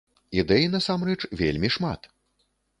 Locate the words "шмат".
1.79-2.13